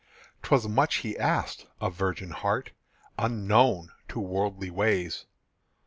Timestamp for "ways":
4.71-5.27